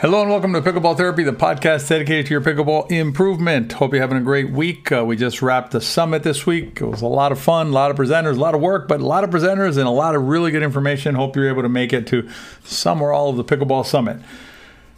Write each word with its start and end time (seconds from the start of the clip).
Hello 0.00 0.22
and 0.22 0.30
welcome 0.30 0.54
to 0.54 0.62
Pickleball 0.62 0.96
Therapy, 0.96 1.24
the 1.24 1.32
podcast 1.32 1.86
dedicated 1.86 2.24
to 2.24 2.30
your 2.30 2.40
pickleball 2.40 2.90
improvement. 2.90 3.72
Hope 3.72 3.92
you're 3.92 4.00
having 4.00 4.16
a 4.16 4.22
great 4.22 4.50
week. 4.50 4.90
Uh, 4.90 5.04
we 5.04 5.14
just 5.14 5.42
wrapped 5.42 5.72
the 5.72 5.80
summit 5.82 6.22
this 6.22 6.46
week. 6.46 6.80
It 6.80 6.86
was 6.86 7.02
a 7.02 7.06
lot 7.06 7.32
of 7.32 7.38
fun, 7.38 7.66
a 7.66 7.70
lot 7.72 7.90
of 7.90 7.98
presenters, 7.98 8.38
a 8.38 8.40
lot 8.40 8.54
of 8.54 8.62
work, 8.62 8.88
but 8.88 9.00
a 9.00 9.06
lot 9.06 9.24
of 9.24 9.28
presenters 9.28 9.76
and 9.76 9.86
a 9.86 9.90
lot 9.90 10.14
of 10.14 10.22
really 10.22 10.52
good 10.52 10.62
information. 10.62 11.16
Hope 11.16 11.36
you're 11.36 11.50
able 11.50 11.60
to 11.60 11.68
make 11.68 11.92
it 11.92 12.06
to 12.06 12.26
some 12.64 13.02
or 13.02 13.12
all 13.12 13.28
of 13.28 13.36
the 13.36 13.44
Pickleball 13.44 13.84
Summit. 13.84 14.22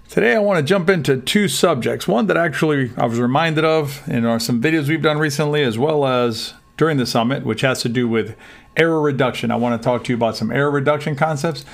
Today, 0.08 0.36
I 0.36 0.38
want 0.38 0.58
to 0.58 0.62
jump 0.62 0.88
into 0.88 1.20
two 1.20 1.48
subjects. 1.48 2.06
One 2.06 2.28
that 2.28 2.36
actually 2.36 2.92
I 2.96 3.06
was 3.06 3.18
reminded 3.18 3.64
of 3.64 4.08
in 4.08 4.24
our, 4.24 4.38
some 4.38 4.62
videos 4.62 4.88
we've 4.88 5.02
done 5.02 5.18
recently, 5.18 5.64
as 5.64 5.76
well 5.76 6.06
as 6.06 6.54
during 6.76 6.98
the 6.98 7.06
summit, 7.06 7.44
which 7.44 7.62
has 7.62 7.82
to 7.82 7.88
do 7.88 8.06
with 8.06 8.36
error 8.76 9.00
reduction. 9.00 9.50
I 9.50 9.56
want 9.56 9.82
to 9.82 9.84
talk 9.84 10.04
to 10.04 10.12
you 10.12 10.16
about 10.16 10.36
some 10.36 10.52
error 10.52 10.70
reduction 10.70 11.16
concepts. 11.16 11.64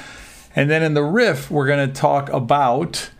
And 0.56 0.70
then 0.70 0.82
in 0.82 0.95
the 0.95 1.04
riff, 1.04 1.51
we're 1.51 1.66
going 1.66 1.87
to 1.87 1.95
talk 1.95 2.30
about 2.30 3.10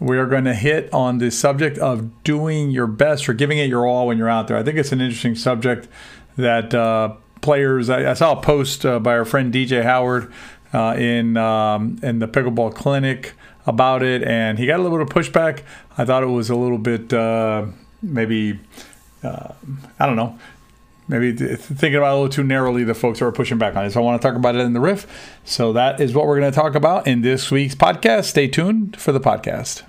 we 0.00 0.16
are 0.18 0.26
going 0.26 0.44
to 0.44 0.54
hit 0.54 0.92
on 0.92 1.18
the 1.18 1.30
subject 1.30 1.78
of 1.78 2.22
doing 2.22 2.70
your 2.70 2.86
best 2.86 3.28
or 3.28 3.34
giving 3.34 3.58
it 3.58 3.68
your 3.68 3.86
all 3.86 4.06
when 4.06 4.18
you're 4.18 4.28
out 4.28 4.48
there. 4.48 4.56
I 4.56 4.62
think 4.62 4.78
it's 4.78 4.92
an 4.92 5.00
interesting 5.00 5.34
subject 5.34 5.88
that 6.36 6.72
uh, 6.74 7.14
players. 7.40 7.90
I, 7.90 8.10
I, 8.10 8.14
saw 8.14 8.38
a 8.38 8.40
post 8.40 8.86
uh, 8.86 9.00
by 9.00 9.16
our 9.16 9.24
friend 9.24 9.52
DJ 9.52 9.82
Howard 9.82 10.32
uh, 10.72 10.94
in 10.96 11.36
um, 11.36 11.98
in 12.02 12.20
the 12.20 12.28
pickleball 12.28 12.74
clinic 12.74 13.34
about 13.66 14.02
it, 14.02 14.22
and 14.22 14.58
he 14.58 14.66
got 14.66 14.78
a 14.78 14.82
little 14.82 14.98
bit 14.98 15.08
of 15.08 15.14
pushback. 15.14 15.62
I 15.96 16.04
thought 16.04 16.22
it 16.22 16.26
was 16.26 16.48
a 16.48 16.56
little 16.56 16.78
bit 16.78 17.12
uh, 17.12 17.66
maybe 18.02 18.60
uh, 19.22 19.52
I 19.98 20.06
don't 20.06 20.16
know 20.16 20.38
maybe 21.08 21.32
thinking 21.32 21.96
about 21.96 22.08
it 22.08 22.12
a 22.12 22.14
little 22.14 22.28
too 22.28 22.44
narrowly 22.44 22.84
the 22.84 22.94
folks 22.94 23.18
who 23.18 23.26
are 23.26 23.32
pushing 23.32 23.58
back 23.58 23.74
on 23.74 23.84
it. 23.84 23.90
So 23.90 24.00
I 24.00 24.04
want 24.04 24.20
to 24.20 24.28
talk 24.28 24.36
about 24.36 24.54
it 24.54 24.60
in 24.60 24.72
the 24.74 24.80
riff. 24.80 25.06
So 25.44 25.72
that 25.72 26.00
is 26.00 26.14
what 26.14 26.26
we're 26.26 26.38
going 26.38 26.52
to 26.52 26.54
talk 26.54 26.74
about 26.74 27.06
in 27.06 27.22
this 27.22 27.50
week's 27.50 27.74
podcast. 27.74 28.24
Stay 28.24 28.48
tuned 28.48 29.00
for 29.00 29.12
the 29.12 29.20
podcast. 29.20 29.82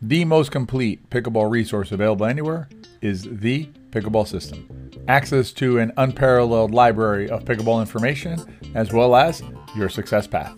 The 0.00 0.24
most 0.24 0.52
complete 0.52 1.10
pickleball 1.10 1.50
resource 1.50 1.90
available 1.90 2.26
anywhere 2.26 2.68
is 3.02 3.24
the 3.24 3.68
Pickleball 3.90 4.28
System. 4.28 4.90
Access 5.08 5.52
to 5.52 5.78
an 5.78 5.92
unparalleled 5.96 6.72
library 6.72 7.28
of 7.30 7.44
pickleball 7.44 7.80
information 7.80 8.38
as 8.74 8.92
well 8.92 9.16
as 9.16 9.42
your 9.74 9.88
success 9.88 10.26
path. 10.26 10.54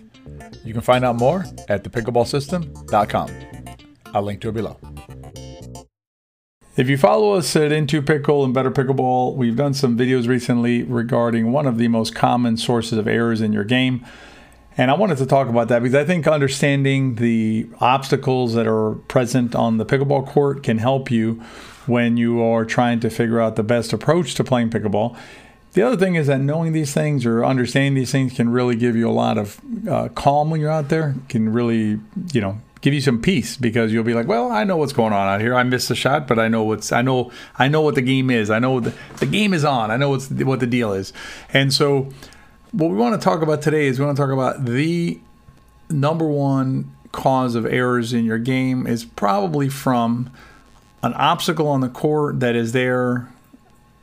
You 0.65 0.73
can 0.73 0.83
find 0.83 1.05
out 1.05 1.17
more 1.17 1.45
at 1.69 1.85
thepickleballsystem.com. 1.85 3.31
I'll 4.13 4.23
link 4.23 4.41
to 4.43 4.49
it 4.49 4.53
below. 4.53 4.77
If 6.77 6.89
you 6.89 6.97
follow 6.97 7.33
us 7.33 7.57
at 7.57 7.73
In2Pickle 7.73 8.45
and 8.45 8.55
Better 8.55 8.71
Pickleball, 8.71 9.35
we've 9.35 9.57
done 9.57 9.75
some 9.75 9.99
videos 9.99 10.29
recently 10.29 10.85
regarding 10.85 11.51
one 11.51 11.67
of 11.67 11.79
the 11.79 11.89
most 11.89 12.15
common 12.15 12.57
sources 12.57 12.97
of 12.97 13.09
errors 13.09 13.41
in 13.41 13.53
your 13.53 13.65
game. 13.65 14.07
And 14.77 14.89
I 14.89 14.95
wanted 14.95 15.19
to 15.19 15.27
talk 15.27 15.49
about 15.49 15.67
that 15.67 15.83
because 15.83 15.97
I 15.97 16.05
think 16.05 16.29
understanding 16.29 17.17
the 17.17 17.69
obstacles 17.81 18.55
that 18.55 18.69
are 18.69 18.93
present 19.09 19.57
on 19.57 19.79
the 19.79 19.85
pickleball 19.85 20.29
court 20.29 20.63
can 20.63 20.79
help 20.79 21.11
you 21.11 21.43
when 21.87 22.17
you 22.17 22.41
are 22.41 22.65
trying 22.65 23.01
to 23.01 23.11
figure 23.11 23.41
out 23.41 23.57
the 23.57 23.65
best 23.65 23.93
approach 23.93 24.37
to 24.37 24.45
playing 24.45 24.71
pickleball. 24.71 25.19
The 25.73 25.83
other 25.83 25.97
thing 25.97 26.15
is 26.15 26.29
that 26.29 26.41
knowing 26.41 26.73
these 26.73 26.95
things 26.95 27.27
or 27.27 27.45
understanding 27.45 27.95
these 27.95 28.13
things 28.13 28.33
can 28.35 28.49
really 28.49 28.77
give 28.77 28.95
you 28.95 29.11
a 29.11 29.13
lot 29.13 29.39
of 29.39 29.61
uh, 29.89 30.09
calm 30.11 30.51
when 30.51 30.61
you're 30.61 30.71
out 30.71 30.89
there. 30.89 31.17
Can 31.29 31.53
really, 31.53 31.99
you 32.33 32.41
know, 32.41 32.61
give 32.81 32.95
you 32.95 33.01
some 33.01 33.21
peace 33.21 33.57
because 33.57 33.93
you'll 33.93 34.05
be 34.05 34.15
like, 34.15 34.27
well, 34.27 34.51
I 34.51 34.65
know 34.65 34.77
what's 34.77 34.93
going 34.93 35.13
on 35.13 35.29
out 35.29 35.41
here. 35.41 35.55
I 35.55 35.63
missed 35.63 35.91
a 35.91 35.95
shot, 35.95 36.27
but 36.27 36.39
I 36.39 36.49
know 36.49 36.63
what's 36.63 36.93
I 36.93 37.03
know 37.03 37.31
I 37.59 37.69
know 37.69 37.81
what 37.81 37.95
the 37.95 38.03
game 38.03 38.31
is. 38.31 38.51
I 38.51 38.59
know 38.59 38.81
the, 38.81 38.95
the 39.19 39.27
game 39.27 39.53
is 39.55 39.65
on. 39.65 39.91
I 39.91 39.97
know 39.97 40.11
what's 40.11 40.31
what 40.31 40.61
the 40.61 40.67
deal 40.67 40.93
is. 40.93 41.13
And 41.53 41.73
so 41.73 42.09
what 42.73 42.91
we 42.91 42.97
want 42.97 43.21
to 43.21 43.25
talk 43.25 43.43
about 43.43 43.63
today 43.63 43.87
is 43.87 43.99
we 43.99 44.05
want 44.05 44.17
to 44.17 44.23
talk 44.23 44.33
about 44.33 44.65
the 44.65 45.21
number 45.89 46.27
one 46.27 46.95
cause 47.13 47.55
of 47.55 47.67
errors 47.67 48.13
in 48.13 48.25
your 48.25 48.39
game 48.39 48.87
is 48.87 49.05
probably 49.05 49.69
from 49.69 50.31
an 51.03 51.13
obstacle 51.15 51.67
on 51.67 51.81
the 51.81 51.89
court 51.89 52.41
that 52.41 52.55
is 52.55 52.73
there 52.73 53.29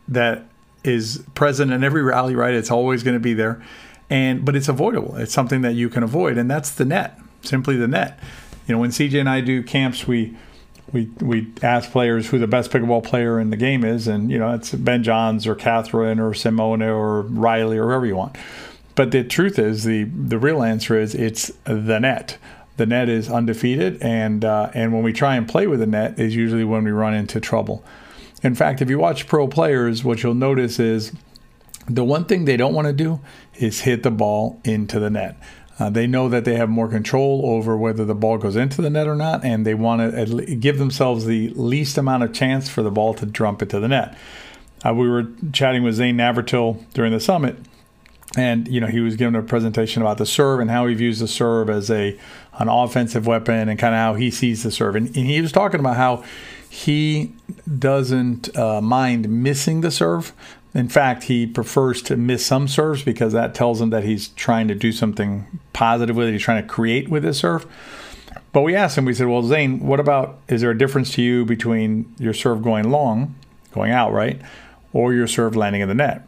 that 0.07 0.45
is 0.83 1.23
present 1.33 1.71
in 1.71 1.83
every 1.83 2.01
rally 2.01 2.35
right 2.35 2.53
it's 2.53 2.69
always 2.69 3.03
going 3.03 3.13
to 3.13 3.19
be 3.19 3.33
there 3.33 3.63
and 4.09 4.43
but 4.43 4.57
it's 4.57 4.67
avoidable 4.67 5.15
it's 5.15 5.33
something 5.33 5.61
that 5.61 5.73
you 5.73 5.87
can 5.89 6.03
avoid 6.03 6.37
and 6.37 6.51
that's 6.51 6.71
the 6.71 6.83
net 6.83 7.17
simply 7.43 7.77
the 7.77 7.87
net 7.87 8.19
you 8.67 8.75
know, 8.75 8.79
when 8.79 8.91
CJ 8.91 9.19
and 9.19 9.29
I 9.29 9.41
do 9.41 9.63
camps, 9.63 10.07
we 10.07 10.35
we 10.91 11.05
we 11.19 11.47
ask 11.61 11.91
players 11.91 12.29
who 12.29 12.39
the 12.39 12.47
best 12.47 12.71
pickleball 12.71 13.03
player 13.03 13.39
in 13.39 13.49
the 13.49 13.57
game 13.57 13.83
is, 13.83 14.07
and 14.07 14.31
you 14.31 14.37
know, 14.37 14.53
it's 14.53 14.73
Ben 14.73 15.03
Johns 15.03 15.47
or 15.47 15.55
Catherine 15.55 16.19
or 16.19 16.33
Simone 16.33 16.81
or 16.81 17.21
Riley 17.21 17.77
or 17.77 17.87
whoever 17.87 18.05
you 18.05 18.15
want. 18.15 18.37
But 18.95 19.11
the 19.11 19.23
truth 19.23 19.59
is, 19.59 19.83
the 19.83 20.03
the 20.03 20.37
real 20.37 20.63
answer 20.63 20.99
is 20.99 21.15
it's 21.15 21.51
the 21.63 21.99
net. 21.99 22.37
The 22.77 22.85
net 22.85 23.09
is 23.09 23.29
undefeated, 23.29 24.01
and 24.01 24.45
uh, 24.45 24.69
and 24.73 24.93
when 24.93 25.03
we 25.03 25.13
try 25.13 25.35
and 25.35 25.47
play 25.47 25.67
with 25.67 25.79
the 25.79 25.87
net 25.87 26.19
is 26.19 26.35
usually 26.35 26.63
when 26.63 26.83
we 26.83 26.91
run 26.91 27.13
into 27.13 27.39
trouble. 27.39 27.83
In 28.43 28.53
fact, 28.53 28.81
if 28.81 28.89
you 28.89 28.99
watch 28.99 29.27
pro 29.27 29.47
players, 29.47 30.03
what 30.03 30.21
you'll 30.21 30.35
notice 30.35 30.79
is 30.79 31.11
the 31.87 32.03
one 32.03 32.25
thing 32.25 32.45
they 32.45 32.57
don't 32.57 32.73
want 32.73 32.87
to 32.87 32.93
do 32.93 33.19
is 33.55 33.81
hit 33.81 34.03
the 34.03 34.11
ball 34.11 34.59
into 34.63 34.99
the 34.99 35.09
net. 35.09 35.37
Uh, 35.79 35.89
they 35.89 36.07
know 36.07 36.27
that 36.27 36.43
they 36.43 36.55
have 36.55 36.69
more 36.69 36.87
control 36.87 37.43
over 37.45 37.77
whether 37.77 38.03
the 38.03 38.15
ball 38.15 38.37
goes 38.37 38.55
into 38.55 38.81
the 38.81 38.89
net 38.89 39.07
or 39.07 39.15
not, 39.15 39.43
and 39.45 39.65
they 39.65 39.75
want 39.75 40.01
to 40.01 40.55
give 40.55 40.79
themselves 40.79 41.25
the 41.25 41.49
least 41.49 41.97
amount 41.97 42.23
of 42.23 42.33
chance 42.33 42.67
for 42.67 42.81
the 42.81 42.89
ball 42.89 43.13
to 43.13 43.25
jump 43.27 43.61
into 43.61 43.79
the 43.79 43.87
net. 43.87 44.17
Uh, 44.85 44.93
we 44.93 45.07
were 45.07 45.27
chatting 45.53 45.83
with 45.83 45.95
Zane 45.95 46.17
Navratil 46.17 46.83
during 46.93 47.11
the 47.11 47.19
summit, 47.19 47.57
and 48.35 48.67
you 48.67 48.79
know 48.79 48.87
he 48.87 48.99
was 48.99 49.15
giving 49.15 49.35
a 49.35 49.43
presentation 49.43 50.01
about 50.01 50.17
the 50.17 50.25
serve 50.25 50.59
and 50.59 50.71
how 50.71 50.87
he 50.87 50.95
views 50.95 51.19
the 51.19 51.27
serve 51.27 51.69
as 51.69 51.91
a 51.91 52.17
an 52.59 52.69
offensive 52.69 53.27
weapon 53.27 53.69
and 53.69 53.77
kind 53.77 53.93
of 53.93 53.99
how 53.99 54.13
he 54.15 54.31
sees 54.31 54.63
the 54.63 54.71
serve. 54.71 54.95
And, 54.95 55.07
and 55.15 55.27
he 55.27 55.41
was 55.41 55.51
talking 55.51 55.79
about 55.79 55.95
how 55.95 56.23
he 56.69 57.33
doesn't 57.77 58.55
uh, 58.57 58.81
mind 58.81 59.29
missing 59.29 59.81
the 59.81 59.91
serve, 59.91 60.33
in 60.77 60.87
fact, 60.87 61.23
he 61.23 61.47
prefers 61.47 62.03
to 62.03 62.15
miss 62.15 62.45
some 62.45 62.67
serves 62.67 63.01
because 63.01 63.33
that 63.33 63.55
tells 63.55 63.81
him 63.81 63.89
that 63.89 64.03
he's 64.03 64.27
trying 64.29 64.67
to 64.67 64.75
do 64.75 64.91
something 64.91 65.59
positive 65.73 66.15
with 66.15 66.27
it. 66.27 66.33
He's 66.33 66.43
trying 66.43 66.61
to 66.61 66.69
create 66.69 67.09
with 67.09 67.23
his 67.23 67.39
serve. 67.39 67.65
But 68.53 68.61
we 68.61 68.75
asked 68.75 68.95
him, 68.95 69.03
we 69.03 69.15
said, 69.15 69.25
Well, 69.25 69.41
Zane, 69.41 69.79
what 69.79 69.99
about 69.99 70.37
is 70.47 70.61
there 70.61 70.69
a 70.69 70.77
difference 70.77 71.13
to 71.13 71.23
you 71.23 71.45
between 71.45 72.13
your 72.19 72.31
serve 72.31 72.61
going 72.61 72.91
long, 72.91 73.33
going 73.71 73.91
out, 73.91 74.13
right? 74.13 74.39
Or 74.93 75.15
your 75.15 75.25
serve 75.25 75.55
landing 75.55 75.81
in 75.81 75.87
the 75.87 75.95
net? 75.95 76.27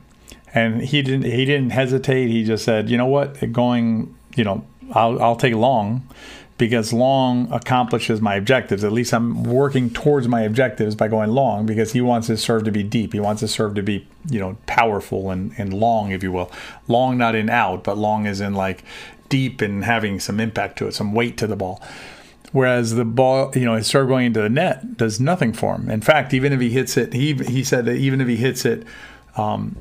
And 0.52 0.81
he 0.81 1.04
didn't 1.04 1.26
he 1.26 1.46
didn't 1.46 1.70
hesitate. 1.70 2.30
He 2.30 2.44
just 2.44 2.66
said, 2.66 2.90
you 2.90 2.98
know 2.98 3.06
what, 3.06 3.52
going, 3.54 4.16
you 4.36 4.44
know, 4.44 4.66
I'll 4.94 5.22
I'll 5.22 5.36
take 5.36 5.54
long 5.54 6.10
because 6.59 6.92
long 6.92 7.52
accomplishes 7.52 8.22
my 8.22 8.36
objectives. 8.36 8.84
At 8.84 8.92
least 8.92 9.14
I'm 9.14 9.44
working 9.44 9.90
towards 9.90 10.28
my 10.28 10.42
objectives 10.42 10.94
by 10.94 11.08
going 11.08 11.31
long 11.31 11.66
because 11.66 11.94
he 11.94 12.02
wants 12.02 12.28
his 12.28 12.44
serve 12.44 12.66
to 12.66 12.72
be 12.72 12.84
deep. 12.84 13.14
He 13.14 13.20
wants 13.20 13.42
his 13.42 13.52
serve 13.52 13.75
to 13.75 13.81
be, 13.81 14.06
you 14.30 14.42
know, 14.42 14.58
powerful 14.68 15.31
and, 15.31 15.53
and 15.58 15.74
long, 15.74 16.12
if 16.12 16.22
you 16.22 16.34
will. 16.34 16.52
Long 16.90 17.18
not 17.18 17.34
in 17.34 17.50
out, 17.50 17.86
but 17.86 17.98
long 17.98 18.25
is 18.25 18.42
in 18.42 18.53
like 18.53 18.84
deep 19.30 19.62
and 19.62 19.86
having 19.86 20.19
some 20.19 20.40
impact 20.40 20.78
to 20.80 20.88
it, 20.88 20.94
some 20.94 21.14
weight 21.14 21.38
to 21.38 21.48
the 21.48 21.56
ball. 21.56 21.81
Whereas 22.52 22.96
the 22.96 23.06
ball, 23.06 23.53
you 23.56 23.64
know, 23.64 23.75
his 23.75 23.88
serve 23.88 24.09
going 24.09 24.25
into 24.25 24.42
the 24.42 24.50
net 24.50 24.98
does 24.98 25.18
nothing 25.18 25.53
for 25.53 25.75
him. 25.75 25.90
In 25.90 26.02
fact, 26.02 26.34
even 26.34 26.52
if 26.52 26.59
he 26.59 26.72
hits 26.72 26.98
it, 26.98 27.14
he 27.14 27.36
he 27.36 27.64
said 27.64 27.86
that 27.86 27.96
even 27.96 28.19
if 28.19 28.28
he 28.28 28.36
hits 28.36 28.66
it, 28.66 28.86
um, 29.38 29.78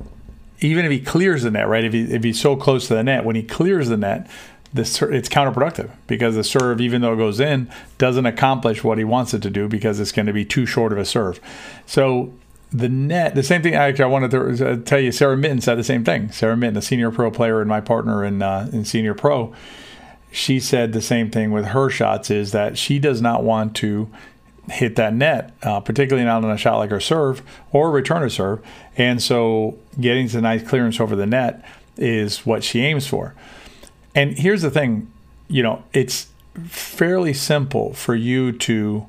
even 0.61 0.85
if 0.85 0.91
he 0.91 1.01
clears 1.01 1.43
the 1.43 1.51
net, 1.51 1.67
right? 1.67 1.83
If 1.83 1.91
he 1.91 2.03
if 2.03 2.23
he's 2.23 2.39
so 2.39 2.55
close 2.55 2.87
to 2.87 2.93
the 2.93 3.03
net, 3.03 3.25
when 3.25 3.35
he 3.35 3.43
clears 3.43 3.89
the 3.89 3.97
net, 3.97 4.29
this 4.73 5.01
it's 5.01 5.29
counterproductive 5.29 5.89
because 6.07 6.35
the 6.35 6.43
serve, 6.43 6.79
even 6.79 7.01
though 7.01 7.13
it 7.13 7.17
goes 7.17 7.39
in, 7.39 7.71
doesn't 7.97 8.25
accomplish 8.25 8.83
what 8.83 8.97
he 8.97 9.03
wants 9.03 9.33
it 9.33 9.41
to 9.41 9.49
do 9.49 9.67
because 9.67 9.99
it's 9.99 10.11
going 10.11 10.27
to 10.27 10.33
be 10.33 10.45
too 10.45 10.65
short 10.65 10.91
of 10.91 10.97
a 10.97 11.05
serve. 11.05 11.39
So 11.85 12.33
the 12.71 12.89
net, 12.89 13.35
the 13.35 13.43
same 13.43 13.61
thing. 13.63 13.73
Actually, 13.73 14.05
I 14.05 14.07
wanted 14.07 14.31
to 14.31 14.71
uh, 14.71 14.77
tell 14.77 14.99
you, 14.99 15.11
Sarah 15.11 15.37
Mitten 15.37 15.61
said 15.61 15.75
the 15.75 15.83
same 15.83 16.03
thing. 16.03 16.31
Sarah 16.31 16.55
Mitten, 16.55 16.77
a 16.77 16.81
senior 16.81 17.11
pro 17.11 17.31
player 17.31 17.61
and 17.61 17.69
my 17.69 17.81
partner 17.81 18.23
in 18.23 18.41
uh, 18.41 18.69
in 18.71 18.85
senior 18.85 19.13
pro, 19.13 19.53
she 20.31 20.59
said 20.59 20.93
the 20.93 21.01
same 21.01 21.31
thing 21.31 21.51
with 21.51 21.65
her 21.67 21.89
shots. 21.89 22.29
Is 22.29 22.51
that 22.51 22.77
she 22.77 22.99
does 22.99 23.21
not 23.21 23.43
want 23.43 23.75
to 23.77 24.09
hit 24.69 24.95
that 24.97 25.15
net, 25.15 25.51
uh, 25.63 25.79
particularly 25.79 26.25
not 26.25 26.43
on 26.43 26.51
a 26.51 26.57
shot 26.57 26.77
like 26.77 26.91
her 26.91 26.99
serve 26.99 27.41
or 27.71 27.89
return 27.89 28.21
a 28.21 28.29
serve, 28.29 28.63
and 28.97 29.19
so 29.19 29.79
getting 29.99 30.27
to 30.29 30.39
nice 30.39 30.61
clearance 30.67 30.99
over 30.99 31.15
the 31.15 31.25
net 31.25 31.65
is 31.97 32.45
what 32.45 32.63
she 32.63 32.81
aims 32.81 33.07
for. 33.07 33.33
And 34.19 34.37
here's 34.37 34.63
the 34.63 34.69
thing, 34.69 35.09
you 35.47 35.63
know, 35.63 35.81
it's 35.93 36.27
fairly 36.65 37.33
simple 37.33 37.93
for 37.93 38.15
you 38.15 38.51
to 38.51 39.07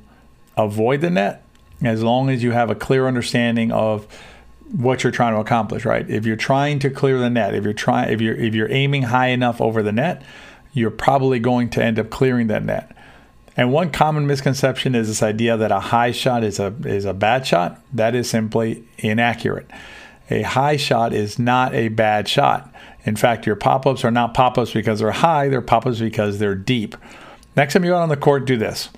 avoid 0.57 1.01
the 1.01 1.11
net 1.11 1.43
as 1.83 2.05
long 2.05 2.31
as 2.31 2.45
you 2.45 2.53
have 2.53 2.71
a 2.71 2.77
clear 2.77 3.09
understanding 3.09 3.73
of 3.73 4.07
what 4.71 5.03
you're 5.03 5.11
trying 5.11 5.35
to 5.35 5.41
accomplish, 5.41 5.85
right? 5.85 6.09
If 6.09 6.27
you're 6.27 6.37
trying 6.37 6.79
to 6.79 6.91
clear 6.91 7.19
the 7.19 7.29
net, 7.29 7.57
if 7.57 7.65
you're 7.65 7.73
trying 7.73 8.13
if 8.13 8.21
you're 8.21 8.37
if 8.37 8.55
you're 8.55 8.71
aiming 8.71 9.03
high 9.03 9.31
enough 9.31 9.61
over 9.61 9.83
the 9.83 9.91
net, 9.91 10.23
you're 10.73 10.93
probably 10.93 11.41
going 11.41 11.71
to 11.71 11.83
end 11.83 11.99
up 11.99 12.09
clearing 12.11 12.47
that 12.47 12.65
net. 12.65 12.97
And 13.57 13.73
one 13.73 13.91
common 13.91 14.29
misconception 14.29 14.95
is 14.95 15.09
this 15.09 15.25
idea 15.25 15.57
that 15.57 15.73
a 15.73 15.81
high 15.81 16.13
shot 16.13 16.45
is 16.45 16.61
a 16.61 16.73
is 16.85 17.05
a 17.05 17.15
bad 17.15 17.45
shot. 17.49 17.83
That 17.93 18.15
is 18.15 18.31
simply 18.31 18.85
inaccurate. 18.99 19.69
A 20.31 20.43
high 20.43 20.77
shot 20.77 21.13
is 21.13 21.39
not 21.39 21.75
a 21.75 21.89
bad 21.89 22.29
shot. 22.29 22.73
In 23.05 23.17
fact, 23.17 23.47
your 23.47 23.57
pop 23.57 23.87
ups 23.87 24.05
are 24.05 24.11
not 24.11 24.35
pop 24.35 24.59
ups 24.59 24.73
because 24.73 25.01
they're 25.01 25.11
high, 25.11 25.49
they're 25.49 25.61
pop 25.61 25.87
ups 25.87 25.99
because 25.99 26.39
they're 26.39 26.55
deep. 26.55 26.97
Next 27.57 27.75
time 27.75 27.85
you 27.85 27.91
go 27.91 27.97
out 27.97 28.03
on 28.03 28.09
the 28.09 28.17
court, 28.17 28.45
do 28.45 28.57
this. 28.57 28.91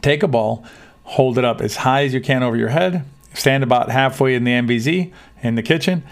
take 0.00 0.22
a 0.22 0.28
ball, 0.28 0.64
hold 1.04 1.38
it 1.38 1.44
up 1.44 1.60
as 1.60 1.76
high 1.76 2.04
as 2.04 2.14
you 2.14 2.20
can 2.20 2.42
over 2.42 2.56
your 2.56 2.68
head, 2.68 3.04
stand 3.32 3.62
about 3.62 3.90
halfway 3.90 4.34
in 4.34 4.44
the 4.44 4.52
NVZ 4.52 5.12
in 5.42 5.54
the 5.54 5.62
kitchen, 5.62 6.02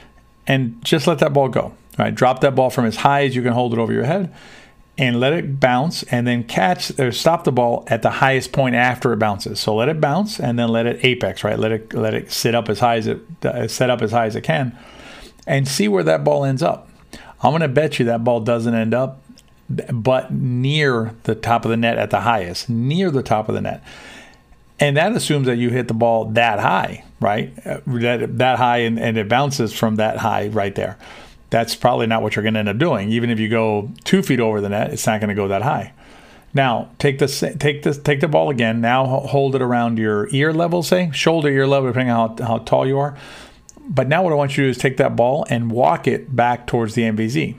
and 0.47 0.83
just 0.85 1.07
let 1.07 1.19
that 1.21 1.33
ball 1.33 1.49
go. 1.49 1.75
Right, 1.99 2.15
drop 2.15 2.41
that 2.41 2.55
ball 2.55 2.71
from 2.71 2.87
as 2.87 2.97
high 2.97 3.25
as 3.25 3.37
you 3.37 3.43
can 3.43 3.53
hold 3.53 3.75
it 3.75 3.79
over 3.79 3.93
your 3.93 4.05
head, 4.05 4.35
and 4.99 5.19
let 5.19 5.33
it 5.33 5.59
bounce, 5.59 6.03
and 6.05 6.27
then 6.27 6.45
catch 6.45 6.99
or 6.99 7.13
stop 7.13 7.45
the 7.45 7.53
ball 7.53 7.85
at 7.87 8.03
the 8.03 8.11
highest 8.11 8.53
point 8.53 8.75
after 8.75 9.13
it 9.13 9.19
bounces. 9.19 9.59
So 9.59 9.75
let 9.75 9.89
it 9.89 10.01
bounce, 10.01 10.39
and 10.39 10.59
then 10.59 10.69
let 10.69 10.87
it 10.87 11.05
apex. 11.05 11.45
Right, 11.45 11.59
let 11.59 11.73
it 11.73 11.95
let 11.95 12.15
it 12.15 12.31
sit 12.31 12.55
up 12.55 12.69
as 12.69 12.81
high 12.81 12.97
as 12.97 13.07
it 13.07 13.21
uh, 13.45 13.69
set 13.69 13.91
up 13.91 14.03
as 14.03 14.13
high 14.13 14.27
as 14.27 14.37
it 14.37 14.43
can, 14.43 14.77
and 15.47 15.67
see 15.67 15.89
where 15.89 16.05
that 16.05 16.25
ball 16.25 16.45
ends 16.45 16.63
up. 16.63 16.89
I'm 17.43 17.51
going 17.51 17.63
to 17.63 17.69
bet 17.69 17.99
you 17.99 18.05
that 18.07 18.23
ball 18.23 18.41
doesn't 18.41 18.75
end 18.75 18.95
up 18.95 19.23
but 19.69 20.33
near 20.33 21.15
the 21.25 21.35
top 21.35 21.65
of 21.65 21.71
the 21.71 21.77
net 21.77 21.99
at 21.99 22.11
the 22.11 22.21
highest, 22.21 22.69
near 22.69 23.11
the 23.11 23.23
top 23.23 23.49
of 23.49 23.55
the 23.55 23.61
net. 23.61 23.83
And 24.79 24.97
that 24.97 25.13
assumes 25.13 25.47
that 25.47 25.57
you 25.57 25.71
hit 25.71 25.89
the 25.89 25.95
ball 25.95 26.27
that 26.27 26.59
high, 26.59 27.05
right? 27.21 27.53
Uh, 27.65 27.81
that, 27.87 28.39
that 28.39 28.59
high 28.59 28.79
and, 28.79 28.99
and 28.99 29.17
it 29.17 29.29
bounces 29.29 29.73
from 29.73 29.97
that 29.97 30.19
high 30.19 30.49
right 30.49 30.75
there. 30.75 30.99
That's 31.53 31.77
probably 31.77 32.07
not 32.07 32.23
what 32.23 32.35
you're 32.35 32.43
going 32.43 32.55
to 32.55 32.61
end 32.61 32.71
up 32.71 32.79
doing. 32.79 33.13
Even 33.13 33.29
if 33.29 33.39
you 33.39 33.51
go 33.51 33.91
two 34.05 34.23
feet 34.23 34.41
over 34.41 34.63
the 34.63 34.71
net, 34.71 34.91
it's 34.91 35.07
not 35.07 35.21
going 35.21 35.29
to 35.29 35.35
go 35.35 35.49
that 35.49 35.61
high. 35.61 35.93
Now 36.55 36.89
take 36.99 37.19
this, 37.19 37.45
take 37.59 37.83
this, 37.83 37.99
take 37.99 38.21
the 38.21 38.29
ball 38.29 38.49
again. 38.49 38.81
Now 38.81 39.05
hold 39.05 39.55
it 39.55 39.61
around 39.61 39.99
your 39.99 40.29
ear 40.31 40.55
level, 40.55 40.83
say 40.83 41.11
shoulder 41.13 41.51
ear 41.51 41.67
level, 41.67 41.91
depending 41.91 42.11
on 42.11 42.39
how, 42.39 42.47
how 42.47 42.59
tall 42.59 42.87
you 42.87 42.99
are. 42.99 43.19
But 43.87 44.09
now 44.09 44.23
what 44.23 44.33
I 44.33 44.37
want 44.37 44.53
you 44.57 44.63
to 44.63 44.67
do 44.69 44.71
is 44.71 44.79
take 44.79 44.97
that 44.97 45.15
ball 45.15 45.45
and 45.51 45.71
walk 45.71 46.09
it 46.09 46.35
back 46.35 46.67
towards 46.67 46.95
the 46.95 47.03
NVZ, 47.03 47.57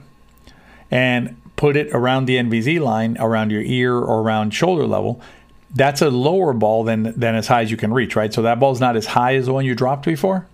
and 0.90 1.40
put 1.54 1.76
it 1.76 1.88
around 1.92 2.24
the 2.24 2.36
NVZ 2.36 2.80
line, 2.80 3.16
around 3.20 3.52
your 3.52 3.62
ear 3.62 3.94
or 3.94 4.22
around 4.22 4.54
shoulder 4.54 4.88
level, 4.88 5.20
that's 5.72 6.02
a 6.02 6.10
lower 6.10 6.52
ball 6.52 6.82
than 6.82 7.14
than 7.16 7.36
as 7.36 7.46
high 7.46 7.62
as 7.62 7.70
you 7.70 7.76
can 7.76 7.92
reach, 7.92 8.16
right? 8.16 8.34
So 8.34 8.42
that 8.42 8.58
ball's 8.58 8.80
not 8.80 8.96
as 8.96 9.06
high 9.06 9.36
as 9.36 9.46
the 9.46 9.52
one 9.52 9.64
you 9.64 9.76
dropped 9.76 10.04
before, 10.04 10.48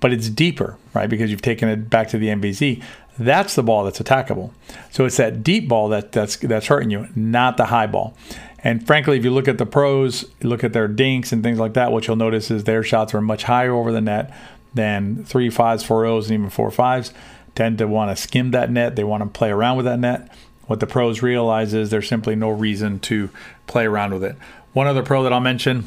but 0.00 0.12
it's 0.12 0.28
deeper, 0.28 0.76
right? 0.94 1.08
Because 1.08 1.30
you've 1.30 1.42
taken 1.42 1.68
it 1.68 1.90
back 1.90 2.08
to 2.08 2.18
the 2.18 2.28
NVZ. 2.28 2.82
That's 3.18 3.54
the 3.54 3.62
ball 3.62 3.84
that's 3.84 3.98
attackable. 3.98 4.52
So 4.90 5.04
it's 5.04 5.18
that 5.18 5.42
deep 5.42 5.68
ball 5.68 5.88
that 5.90 6.12
that's 6.12 6.36
that's 6.36 6.66
hurting 6.66 6.90
you, 6.90 7.08
not 7.14 7.56
the 7.56 7.66
high 7.66 7.86
ball. 7.86 8.16
And 8.62 8.86
frankly, 8.86 9.18
if 9.18 9.24
you 9.24 9.30
look 9.30 9.48
at 9.48 9.58
the 9.58 9.66
pros, 9.66 10.24
look 10.42 10.64
at 10.64 10.72
their 10.72 10.88
dinks 10.88 11.32
and 11.32 11.42
things 11.42 11.58
like 11.58 11.74
that, 11.74 11.92
what 11.92 12.06
you'll 12.06 12.16
notice 12.16 12.50
is 12.50 12.64
their 12.64 12.82
shots 12.82 13.14
are 13.14 13.20
much 13.20 13.44
higher 13.44 13.72
over 13.72 13.92
the 13.92 14.00
net 14.00 14.34
than 14.74 15.24
three 15.24 15.50
fives, 15.50 15.82
four 15.82 16.04
O's, 16.04 16.26
and 16.26 16.34
even 16.38 16.50
four 16.50 16.70
fives 16.70 17.12
tend 17.54 17.78
to 17.78 17.86
want 17.86 18.14
to 18.14 18.22
skim 18.22 18.52
that 18.52 18.70
net. 18.70 18.96
They 18.96 19.04
want 19.04 19.22
to 19.22 19.28
play 19.28 19.50
around 19.50 19.76
with 19.76 19.86
that 19.86 19.98
net. 19.98 20.30
What 20.66 20.80
the 20.80 20.86
pros 20.86 21.20
realize 21.20 21.74
is 21.74 21.90
there's 21.90 22.08
simply 22.08 22.36
no 22.36 22.50
reason 22.50 23.00
to 23.00 23.30
play 23.66 23.86
around 23.86 24.12
with 24.12 24.22
it. 24.22 24.36
One 24.72 24.86
other 24.86 25.02
pro 25.02 25.24
that 25.24 25.32
I'll 25.32 25.40
mention 25.40 25.86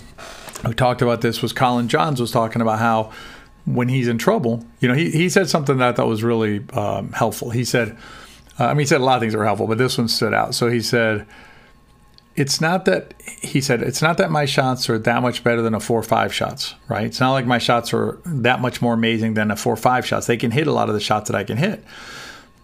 who 0.66 0.74
talked 0.74 1.02
about 1.02 1.22
this 1.22 1.42
was 1.42 1.54
Colin 1.54 1.88
Johns 1.88 2.20
was 2.20 2.32
talking 2.32 2.62
about 2.62 2.80
how 2.80 3.12
when 3.66 3.88
he's 3.88 4.08
in 4.08 4.18
trouble, 4.18 4.66
you 4.80 4.88
know, 4.88 4.94
he, 4.94 5.10
he 5.12 5.30
said 5.30 5.50
something 5.50 5.78
that 5.78 5.90
I 5.90 5.92
thought 5.94 6.08
was 6.08 6.24
really 6.24 6.64
um, 6.74 7.12
helpful. 7.14 7.50
He 7.50 7.64
said, 7.64 7.98
uh, 8.60 8.66
I 8.66 8.70
mean, 8.70 8.80
he 8.80 8.86
said 8.86 9.02
a 9.02 9.04
lot 9.04 9.16
of 9.16 9.22
things 9.22 9.34
that 9.34 9.40
were 9.40 9.46
helpful, 9.46 9.68
but 9.68 9.78
this 9.78 9.98
one 9.98 10.08
stood 10.08 10.34
out. 10.34 10.54
So 10.54 10.70
he 10.70 10.82
said, 10.82 11.26
it's 12.36 12.60
not 12.60 12.86
that 12.86 13.14
he 13.22 13.62
said 13.62 13.82
it's 13.84 14.02
not 14.02 14.18
that 14.18 14.32
my 14.32 14.46
shots 14.46 14.90
are 14.90 14.98
that 14.98 15.22
much 15.22 15.44
better 15.44 15.62
than 15.62 15.76
a 15.76 15.80
four 15.80 16.00
or 16.00 16.04
five 16.04 16.34
shots, 16.34 16.74
right? 16.88 17.06
It's 17.06 17.20
not 17.20 17.32
like 17.32 17.46
my 17.46 17.60
shots 17.60 17.94
are 17.94 18.20
that 18.26 18.60
much 18.60 18.82
more 18.82 18.94
amazing 18.94 19.36
than 19.36 19.52
a 19.52 19.56
four 19.56 19.74
or 19.74 19.78
five 19.78 20.06
shots. 20.06 20.26
They 20.26 20.38
can 20.38 20.52
hit 20.52 20.66
a 20.66 20.72
lot 20.72 20.90
of 20.90 20.96
the 20.96 21.02
shots 21.02 21.30
that 21.30 21.38
I 21.38 21.44
can 21.44 21.58
hit. 21.58 21.84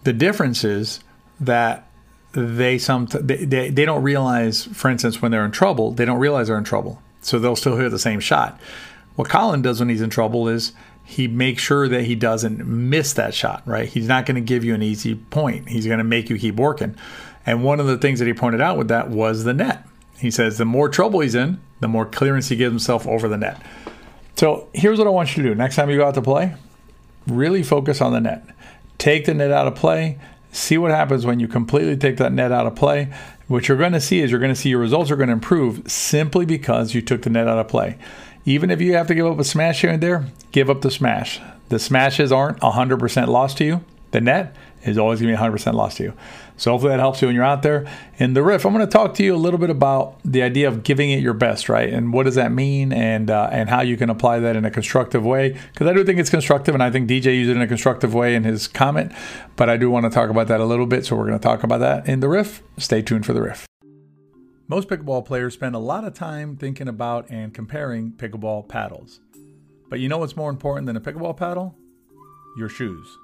The 0.02 0.12
difference 0.12 0.64
is 0.64 1.00
that 1.38 1.86
they 2.32 2.78
some 2.78 3.06
they, 3.06 3.44
they, 3.44 3.70
they 3.70 3.84
don't 3.84 4.02
realize, 4.02 4.64
for 4.64 4.90
instance, 4.90 5.22
when 5.22 5.30
they're 5.30 5.44
in 5.44 5.52
trouble, 5.52 5.92
they 5.92 6.04
don't 6.04 6.18
realize 6.18 6.48
they're 6.48 6.58
in 6.58 6.64
trouble, 6.64 7.00
so 7.20 7.38
they'll 7.38 7.56
still 7.56 7.76
hit 7.76 7.90
the 7.90 7.98
same 7.98 8.18
shot. 8.18 8.60
What 9.14 9.28
Colin 9.28 9.62
does 9.62 9.80
when 9.80 9.88
he's 9.88 10.02
in 10.02 10.10
trouble 10.10 10.48
is 10.48 10.72
he 11.10 11.26
makes 11.26 11.60
sure 11.60 11.88
that 11.88 12.04
he 12.04 12.14
doesn't 12.14 12.64
miss 12.64 13.14
that 13.14 13.34
shot, 13.34 13.64
right? 13.66 13.88
He's 13.88 14.06
not 14.06 14.26
going 14.26 14.36
to 14.36 14.40
give 14.40 14.62
you 14.62 14.74
an 14.74 14.82
easy 14.82 15.16
point. 15.16 15.68
He's 15.68 15.84
going 15.84 15.98
to 15.98 16.04
make 16.04 16.30
you 16.30 16.38
keep 16.38 16.54
working. 16.54 16.94
And 17.44 17.64
one 17.64 17.80
of 17.80 17.88
the 17.88 17.98
things 17.98 18.20
that 18.20 18.26
he 18.26 18.32
pointed 18.32 18.60
out 18.60 18.78
with 18.78 18.86
that 18.88 19.10
was 19.10 19.42
the 19.42 19.52
net. 19.52 19.84
He 20.18 20.30
says 20.30 20.56
the 20.56 20.64
more 20.64 20.88
trouble 20.88 21.18
he's 21.18 21.34
in, 21.34 21.60
the 21.80 21.88
more 21.88 22.06
clearance 22.06 22.48
he 22.48 22.54
gives 22.54 22.70
himself 22.70 23.08
over 23.08 23.26
the 23.26 23.36
net. 23.36 23.60
So 24.36 24.68
here's 24.72 24.98
what 24.98 25.08
I 25.08 25.10
want 25.10 25.36
you 25.36 25.42
to 25.42 25.48
do. 25.48 25.54
Next 25.56 25.74
time 25.74 25.90
you 25.90 25.96
go 25.96 26.06
out 26.06 26.14
to 26.14 26.22
play, 26.22 26.54
really 27.26 27.64
focus 27.64 28.00
on 28.00 28.12
the 28.12 28.20
net. 28.20 28.44
Take 28.98 29.24
the 29.24 29.34
net 29.34 29.50
out 29.50 29.66
of 29.66 29.74
play. 29.74 30.16
See 30.52 30.78
what 30.78 30.92
happens 30.92 31.26
when 31.26 31.40
you 31.40 31.48
completely 31.48 31.96
take 31.96 32.18
that 32.18 32.32
net 32.32 32.52
out 32.52 32.66
of 32.66 32.76
play. 32.76 33.12
What 33.48 33.66
you're 33.66 33.76
going 33.76 33.94
to 33.94 34.00
see 34.00 34.20
is 34.20 34.30
you're 34.30 34.38
going 34.38 34.54
to 34.54 34.60
see 34.60 34.68
your 34.68 34.78
results 34.78 35.10
are 35.10 35.16
going 35.16 35.26
to 35.26 35.32
improve 35.32 35.90
simply 35.90 36.46
because 36.46 36.94
you 36.94 37.02
took 37.02 37.22
the 37.22 37.30
net 37.30 37.48
out 37.48 37.58
of 37.58 37.66
play. 37.66 37.98
Even 38.44 38.70
if 38.70 38.80
you 38.80 38.94
have 38.94 39.06
to 39.08 39.14
give 39.14 39.26
up 39.26 39.38
a 39.38 39.44
smash 39.44 39.82
here 39.82 39.90
and 39.90 40.02
there, 40.02 40.26
give 40.52 40.70
up 40.70 40.80
the 40.80 40.90
smash. 40.90 41.40
The 41.68 41.78
smashes 41.78 42.32
aren't 42.32 42.58
100% 42.60 43.28
lost 43.28 43.58
to 43.58 43.64
you. 43.64 43.84
The 44.10 44.20
net 44.20 44.56
is 44.82 44.98
always 44.98 45.20
going 45.20 45.34
to 45.34 45.40
be 45.40 45.42
100% 45.42 45.74
lost 45.74 45.98
to 45.98 46.04
you. 46.04 46.14
So 46.56 46.72
hopefully 46.72 46.90
that 46.90 47.00
helps 47.00 47.22
you 47.22 47.28
when 47.28 47.34
you're 47.34 47.44
out 47.44 47.62
there. 47.62 47.86
In 48.18 48.34
the 48.34 48.42
riff, 48.42 48.66
I'm 48.66 48.72
going 48.74 48.84
to 48.84 48.90
talk 48.90 49.14
to 49.14 49.22
you 49.22 49.34
a 49.34 49.36
little 49.36 49.58
bit 49.58 49.70
about 49.70 50.18
the 50.24 50.42
idea 50.42 50.68
of 50.68 50.82
giving 50.82 51.10
it 51.10 51.20
your 51.20 51.32
best, 51.32 51.68
right? 51.68 51.88
And 51.88 52.12
what 52.12 52.24
does 52.24 52.34
that 52.34 52.52
mean, 52.52 52.92
and 52.92 53.30
uh, 53.30 53.48
and 53.50 53.70
how 53.70 53.80
you 53.80 53.96
can 53.96 54.10
apply 54.10 54.40
that 54.40 54.56
in 54.56 54.64
a 54.64 54.70
constructive 54.70 55.24
way? 55.24 55.56
Because 55.72 55.86
I 55.86 55.94
do 55.94 56.04
think 56.04 56.18
it's 56.18 56.28
constructive, 56.28 56.74
and 56.74 56.82
I 56.82 56.90
think 56.90 57.08
DJ 57.08 57.36
used 57.36 57.50
it 57.50 57.56
in 57.56 57.62
a 57.62 57.66
constructive 57.66 58.12
way 58.14 58.34
in 58.34 58.44
his 58.44 58.68
comment. 58.68 59.12
But 59.56 59.70
I 59.70 59.76
do 59.76 59.90
want 59.90 60.04
to 60.04 60.10
talk 60.10 60.28
about 60.28 60.48
that 60.48 60.60
a 60.60 60.66
little 60.66 60.86
bit, 60.86 61.06
so 61.06 61.16
we're 61.16 61.26
going 61.26 61.38
to 61.38 61.42
talk 61.42 61.62
about 61.62 61.80
that 61.80 62.06
in 62.06 62.20
the 62.20 62.28
riff. 62.28 62.62
Stay 62.76 63.00
tuned 63.00 63.24
for 63.24 63.32
the 63.32 63.42
riff. 63.42 63.69
Most 64.70 64.86
pickleball 64.88 65.24
players 65.26 65.54
spend 65.54 65.74
a 65.74 65.80
lot 65.80 66.04
of 66.04 66.14
time 66.14 66.56
thinking 66.56 66.86
about 66.86 67.28
and 67.28 67.52
comparing 67.52 68.12
pickleball 68.12 68.68
paddles. 68.68 69.18
But 69.88 69.98
you 69.98 70.08
know 70.08 70.18
what's 70.18 70.36
more 70.36 70.48
important 70.48 70.86
than 70.86 70.96
a 70.96 71.00
pickleball 71.00 71.36
paddle? 71.36 71.74
Your 72.56 72.68
shoes. 72.68 73.18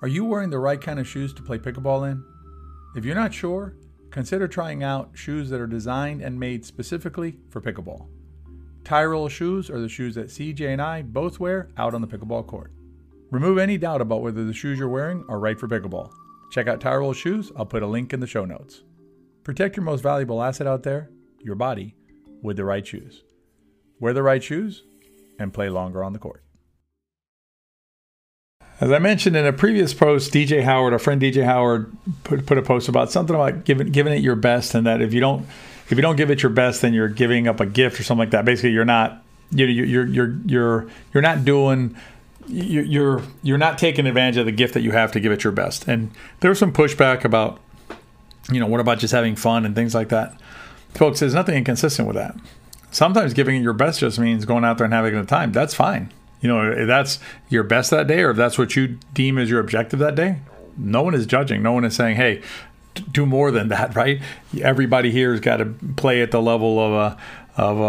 Are 0.00 0.08
you 0.08 0.24
wearing 0.24 0.48
the 0.48 0.58
right 0.58 0.80
kind 0.80 0.98
of 0.98 1.06
shoes 1.06 1.34
to 1.34 1.42
play 1.42 1.58
pickleball 1.58 2.10
in? 2.10 2.24
If 2.96 3.04
you're 3.04 3.14
not 3.14 3.34
sure, 3.34 3.76
consider 4.10 4.48
trying 4.48 4.82
out 4.82 5.10
shoes 5.12 5.50
that 5.50 5.60
are 5.60 5.66
designed 5.66 6.22
and 6.22 6.40
made 6.40 6.64
specifically 6.64 7.36
for 7.50 7.60
pickleball. 7.60 8.06
Tyrol 8.82 9.28
shoes 9.28 9.68
are 9.68 9.78
the 9.78 9.90
shoes 9.90 10.14
that 10.14 10.28
CJ 10.28 10.72
and 10.72 10.80
I 10.80 11.02
both 11.02 11.38
wear 11.38 11.68
out 11.76 11.92
on 11.92 12.00
the 12.00 12.08
pickleball 12.08 12.46
court. 12.46 12.72
Remove 13.30 13.58
any 13.58 13.76
doubt 13.76 14.00
about 14.00 14.22
whether 14.22 14.46
the 14.46 14.54
shoes 14.54 14.78
you're 14.78 14.88
wearing 14.88 15.22
are 15.28 15.38
right 15.38 15.60
for 15.60 15.68
pickleball. 15.68 16.10
Check 16.50 16.66
out 16.66 16.80
Tyrol 16.80 17.12
shoes, 17.12 17.52
I'll 17.56 17.66
put 17.66 17.82
a 17.82 17.86
link 17.86 18.14
in 18.14 18.20
the 18.20 18.26
show 18.26 18.46
notes. 18.46 18.84
Protect 19.44 19.76
your 19.76 19.84
most 19.84 20.02
valuable 20.02 20.42
asset 20.42 20.66
out 20.68 20.84
there, 20.84 21.10
your 21.40 21.56
body, 21.56 21.96
with 22.42 22.56
the 22.56 22.64
right 22.64 22.86
shoes. 22.86 23.22
Wear 23.98 24.12
the 24.12 24.22
right 24.22 24.42
shoes 24.42 24.84
and 25.38 25.52
play 25.52 25.68
longer 25.68 26.04
on 26.04 26.12
the 26.12 26.18
court. 26.20 26.44
As 28.80 28.90
I 28.90 28.98
mentioned 28.98 29.36
in 29.36 29.44
a 29.44 29.52
previous 29.52 29.94
post, 29.94 30.32
DJ 30.32 30.62
Howard, 30.62 30.92
our 30.92 30.98
friend 30.98 31.20
DJ 31.20 31.44
Howard, 31.44 31.92
put, 32.24 32.46
put 32.46 32.58
a 32.58 32.62
post 32.62 32.88
about 32.88 33.10
something 33.10 33.34
about 33.34 33.64
giving 33.64 33.92
giving 33.92 34.12
it 34.12 34.22
your 34.22 34.36
best, 34.36 34.74
and 34.74 34.86
that 34.86 35.00
if 35.00 35.12
you 35.12 35.20
don't 35.20 35.46
if 35.88 35.92
you 35.92 36.02
don't 36.02 36.16
give 36.16 36.30
it 36.30 36.42
your 36.42 36.50
best, 36.50 36.82
then 36.82 36.92
you're 36.94 37.08
giving 37.08 37.46
up 37.46 37.60
a 37.60 37.66
gift 37.66 38.00
or 38.00 38.02
something 38.02 38.20
like 38.20 38.30
that. 38.30 38.44
Basically, 38.44 38.70
you're 38.70 38.84
not 38.84 39.24
you 39.50 39.66
know, 39.66 39.72
you're 39.72 40.06
you're 40.06 40.36
you're 40.46 40.88
you're 41.12 41.22
not 41.22 41.44
doing 41.44 41.96
you're 42.48 43.22
you're 43.42 43.58
not 43.58 43.78
taking 43.78 44.06
advantage 44.06 44.36
of 44.36 44.46
the 44.46 44.52
gift 44.52 44.74
that 44.74 44.82
you 44.82 44.92
have 44.92 45.12
to 45.12 45.20
give 45.20 45.32
it 45.32 45.44
your 45.44 45.52
best. 45.52 45.86
And 45.86 46.10
there 46.40 46.50
was 46.50 46.58
some 46.58 46.72
pushback 46.72 47.24
about 47.24 47.60
you 48.50 48.60
know 48.60 48.66
what 48.66 48.80
about 48.80 48.98
just 48.98 49.12
having 49.12 49.36
fun 49.36 49.64
and 49.64 49.74
things 49.74 49.94
like 49.94 50.08
that. 50.08 50.34
Folks, 50.94 51.20
there's 51.20 51.34
nothing 51.34 51.56
inconsistent 51.56 52.06
with 52.06 52.16
that. 52.16 52.34
Sometimes 52.90 53.32
giving 53.32 53.56
it 53.56 53.62
your 53.62 53.72
best 53.72 54.00
just 54.00 54.18
means 54.18 54.44
going 54.44 54.64
out 54.64 54.78
there 54.78 54.84
and 54.84 54.92
having 54.92 55.14
a 55.14 55.20
good 55.20 55.28
time. 55.28 55.52
That's 55.52 55.74
fine. 55.74 56.12
You 56.40 56.48
know, 56.48 56.70
if 56.70 56.86
that's 56.86 57.18
your 57.48 57.62
best 57.62 57.90
that 57.90 58.06
day 58.06 58.20
or 58.20 58.30
if 58.30 58.36
that's 58.36 58.58
what 58.58 58.76
you 58.76 58.98
deem 59.14 59.38
as 59.38 59.48
your 59.48 59.60
objective 59.60 60.00
that 60.00 60.14
day, 60.14 60.40
no 60.76 61.02
one 61.02 61.14
is 61.14 61.24
judging. 61.24 61.62
No 61.62 61.72
one 61.72 61.84
is 61.84 61.94
saying, 61.94 62.16
hey, 62.16 62.42
do 63.10 63.24
more 63.24 63.50
than 63.50 63.68
that, 63.68 63.94
right? 63.96 64.20
Everybody 64.60 65.10
here 65.10 65.30
has 65.30 65.40
got 65.40 65.58
to 65.58 65.66
play 65.96 66.20
at 66.20 66.30
the 66.30 66.42
level 66.42 66.78
of 66.78 66.92
a, 66.92 67.62
of 67.62 67.80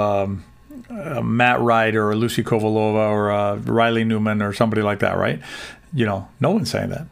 a, 0.90 1.16
a 1.18 1.24
Matt 1.24 1.60
Wright 1.60 1.96
or 1.96 2.16
Lucy 2.16 2.44
Kovalova 2.44 3.10
or 3.10 3.58
Riley 3.58 4.04
Newman 4.04 4.42
or 4.42 4.54
somebody 4.54 4.82
like 4.82 5.00
that, 5.00 5.18
right? 5.18 5.42
You 5.94 6.06
know, 6.06 6.30
no 6.40 6.52
one's 6.52 6.70
saying 6.70 6.90
that. 6.92 7.08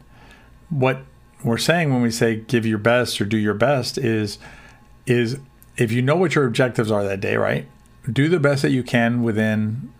What 0.70 1.02
we're 1.44 1.58
saying 1.58 1.92
when 1.92 2.02
we 2.02 2.10
say 2.10 2.36
give 2.36 2.64
your 2.64 2.78
best 2.78 3.20
or 3.20 3.24
do 3.24 3.36
your 3.36 3.54
best 3.54 3.98
is 3.98 4.38
is 5.06 5.38
if 5.76 5.90
you 5.90 6.02
know 6.02 6.16
what 6.16 6.34
your 6.34 6.46
objectives 6.46 6.90
are 6.90 7.02
that 7.04 7.20
day, 7.20 7.36
right? 7.36 7.66
Do 8.10 8.28
the 8.28 8.38
best 8.38 8.62
that 8.62 8.70
you 8.70 8.82
can 8.82 9.22
within 9.22 9.92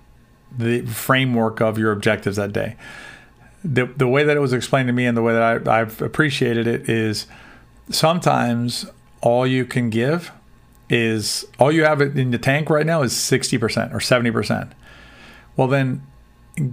the 0.56 0.82
framework 0.82 1.60
of 1.60 1.78
your 1.78 1.92
objectives 1.92 2.36
that 2.36 2.52
day. 2.52 2.76
The, 3.64 3.86
the 3.86 4.08
way 4.08 4.24
that 4.24 4.36
it 4.36 4.40
was 4.40 4.52
explained 4.52 4.88
to 4.88 4.92
me 4.92 5.06
and 5.06 5.16
the 5.16 5.22
way 5.22 5.32
that 5.32 5.68
I, 5.68 5.80
I've 5.80 6.02
appreciated 6.02 6.66
it 6.66 6.88
is 6.88 7.26
sometimes 7.90 8.86
all 9.20 9.46
you 9.46 9.64
can 9.64 9.88
give 9.88 10.32
is 10.90 11.46
all 11.58 11.72
you 11.72 11.84
have 11.84 12.00
in 12.00 12.32
the 12.32 12.38
tank 12.38 12.68
right 12.68 12.84
now 12.84 13.02
is 13.02 13.12
60% 13.12 13.94
or 13.94 13.98
70%. 13.98 14.72
Well, 15.56 15.68
then 15.68 16.02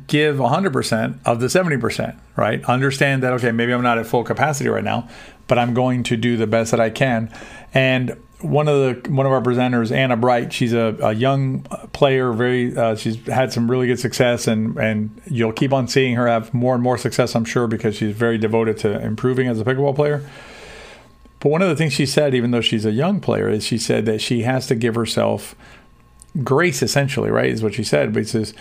give 0.07 0.37
100% 0.37 1.19
of 1.25 1.39
the 1.39 1.47
70%, 1.47 2.19
right? 2.35 2.63
Understand 2.65 3.23
that, 3.23 3.33
okay, 3.33 3.51
maybe 3.51 3.71
I'm 3.71 3.81
not 3.81 3.97
at 3.97 4.05
full 4.05 4.23
capacity 4.23 4.69
right 4.69 4.83
now, 4.83 5.07
but 5.47 5.57
I'm 5.57 5.73
going 5.73 6.03
to 6.03 6.17
do 6.17 6.37
the 6.37 6.47
best 6.47 6.71
that 6.71 6.79
I 6.79 6.89
can. 6.89 7.33
And 7.73 8.17
one 8.41 8.69
of 8.69 9.03
the 9.03 9.11
one 9.11 9.25
of 9.25 9.31
our 9.31 9.41
presenters, 9.41 9.91
Anna 9.91 10.15
Bright. 10.15 10.53
She's 10.53 10.73
a, 10.73 10.97
a 11.01 11.13
young 11.13 11.63
player. 11.93 12.31
Very, 12.31 12.75
uh, 12.75 12.95
she's 12.95 13.17
had 13.27 13.51
some 13.51 13.69
really 13.69 13.87
good 13.87 13.99
success, 13.99 14.47
and 14.47 14.77
and 14.77 15.21
you'll 15.25 15.51
keep 15.51 15.73
on 15.73 15.87
seeing 15.87 16.15
her 16.15 16.27
have 16.27 16.53
more 16.53 16.73
and 16.73 16.81
more 16.81 16.97
success. 16.97 17.35
I'm 17.35 17.45
sure 17.45 17.67
because 17.67 17.95
she's 17.97 18.15
very 18.15 18.37
devoted 18.37 18.77
to 18.79 19.01
improving 19.01 19.47
as 19.47 19.59
a 19.59 19.65
pickleball 19.65 19.95
player. 19.95 20.27
But 21.41 21.49
one 21.49 21.61
of 21.61 21.69
the 21.69 21.75
things 21.75 21.93
she 21.93 22.05
said, 22.05 22.33
even 22.33 22.51
though 22.51 22.61
she's 22.61 22.85
a 22.85 22.91
young 22.91 23.19
player, 23.19 23.49
is 23.49 23.65
she 23.65 23.77
said 23.77 24.05
that 24.05 24.21
she 24.21 24.43
has 24.43 24.67
to 24.67 24.75
give 24.75 24.95
herself 24.95 25.55
grace. 26.43 26.81
Essentially, 26.81 27.29
right, 27.29 27.49
is 27.49 27.61
what 27.61 27.73
she 27.73 27.83
said. 27.83 28.13
But 28.13 28.21
it 28.21 28.29
says, 28.29 28.53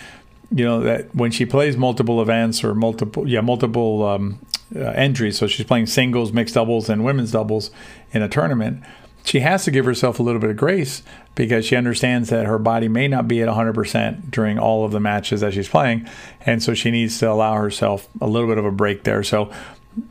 you 0.51 0.65
know, 0.65 0.79
that 0.81 1.13
when 1.15 1.31
she 1.31 1.45
plays 1.45 1.77
multiple 1.77 2.21
events 2.21 2.63
or 2.63 2.73
multiple, 2.73 3.27
yeah, 3.27 3.41
multiple 3.41 4.03
um, 4.05 4.39
uh, 4.75 4.79
entries, 4.79 5.37
so 5.37 5.47
she's 5.47 5.65
playing 5.65 5.85
singles, 5.85 6.31
mixed 6.31 6.55
doubles, 6.55 6.89
and 6.89 7.03
women's 7.03 7.31
doubles 7.31 7.71
in 8.11 8.21
a 8.21 8.29
tournament 8.29 8.83
she 9.23 9.41
has 9.41 9.63
to 9.65 9.71
give 9.71 9.85
herself 9.85 10.19
a 10.19 10.23
little 10.23 10.41
bit 10.41 10.49
of 10.49 10.57
grace 10.57 11.03
because 11.35 11.65
she 11.65 11.75
understands 11.75 12.29
that 12.29 12.45
her 12.45 12.57
body 12.57 12.87
may 12.87 13.07
not 13.07 13.27
be 13.27 13.41
at 13.41 13.47
100% 13.47 14.31
during 14.31 14.57
all 14.57 14.85
of 14.85 14.91
the 14.91 14.99
matches 14.99 15.41
that 15.41 15.53
she's 15.53 15.69
playing. 15.69 16.07
And 16.45 16.63
so 16.63 16.73
she 16.73 16.91
needs 16.91 17.19
to 17.19 17.29
allow 17.29 17.55
herself 17.55 18.07
a 18.19 18.27
little 18.27 18.47
bit 18.47 18.57
of 18.57 18.65
a 18.65 18.71
break 18.71 19.03
there. 19.03 19.23
So, 19.23 19.51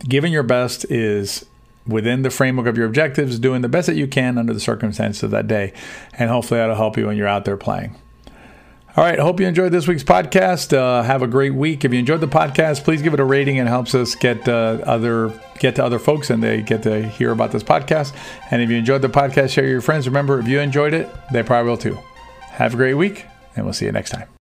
giving 0.01 0.33
your 0.33 0.43
best 0.43 0.85
is 0.91 1.47
within 1.87 2.23
the 2.23 2.31
framework 2.31 2.67
of 2.67 2.77
your 2.77 2.87
objectives, 2.87 3.39
doing 3.39 3.63
the 3.63 3.69
best 3.69 3.87
that 3.87 3.97
you 3.97 4.07
can 4.07 4.37
under 4.37 4.53
the 4.53 4.61
circumstances 4.61 5.23
of 5.23 5.31
that 5.31 5.49
day. 5.49 5.73
And 6.13 6.31
hopefully 6.31 6.61
that'll 6.61 6.77
help 6.77 6.97
you 6.97 7.07
when 7.07 7.17
you're 7.17 7.27
out 7.27 7.45
there 7.45 7.57
playing. 7.57 7.97
All 8.99 9.05
right. 9.05 9.17
Hope 9.17 9.39
you 9.39 9.47
enjoyed 9.47 9.71
this 9.71 9.87
week's 9.87 10.03
podcast. 10.03 10.77
Uh, 10.77 11.05
have 11.05 11.23
a 11.23 11.29
great 11.29 11.55
week. 11.55 11.85
If 11.85 11.93
you 11.93 12.01
enjoyed 12.01 12.21
the 12.21 12.27
podcast, 12.27 12.83
please 12.83 13.01
give 13.01 13.15
it 13.15 13.21
a 13.21 13.25
rating. 13.25 13.55
It 13.55 13.69
helps 13.69 13.95
us 13.95 14.17
get 14.17 14.49
uh, 14.49 14.81
other 14.83 15.33
get 15.61 15.77
to 15.77 15.85
other 15.85 16.01
folks 16.01 16.31
and 16.31 16.43
they 16.43 16.63
get 16.63 16.83
to 16.83 17.07
hear 17.07 17.31
about 17.31 17.53
this 17.53 17.63
podcast. 17.63 18.13
And 18.51 18.61
if 18.61 18.69
you 18.69 18.77
enjoyed 18.77 19.03
the 19.03 19.09
podcast, 19.09 19.51
share 19.51 19.63
with 19.63 19.71
your 19.71 19.83
friends. 19.83 20.09
Remember, 20.09 20.41
if 20.41 20.49
you 20.49 20.59
enjoyed 20.59 20.95
it, 20.95 21.09
they 21.33 21.45
probably 21.45 21.71
will 21.71 21.79
too. 21.79 21.97
Have 22.41 22.75
a 22.75 22.77
great 22.77 22.95
week, 22.95 23.25
and 23.55 23.65
we'll 23.65 23.73
see 23.73 23.85
you 23.85 23.93
next 23.93 24.11
time. 24.11 24.38